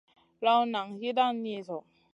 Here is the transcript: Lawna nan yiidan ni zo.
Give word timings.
Lawna 0.43 0.67
nan 0.77 0.89
yiidan 0.99 1.35
ni 1.43 1.55
zo. 1.67 1.77